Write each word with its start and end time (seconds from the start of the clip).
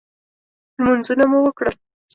لمنځونه 0.75 1.25
مو 1.31 1.39
وکړل. 1.45 1.75